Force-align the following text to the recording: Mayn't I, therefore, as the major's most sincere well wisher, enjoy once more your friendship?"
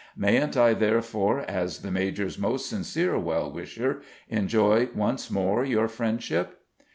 Mayn't 0.17 0.57
I, 0.57 0.73
therefore, 0.73 1.41
as 1.41 1.83
the 1.83 1.91
major's 1.91 2.39
most 2.39 2.67
sincere 2.67 3.19
well 3.19 3.51
wisher, 3.51 4.01
enjoy 4.29 4.89
once 4.95 5.29
more 5.29 5.63
your 5.63 5.87
friendship?" 5.87 6.59